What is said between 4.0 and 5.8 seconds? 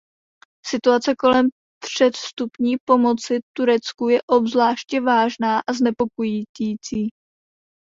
je obzvláště vážná a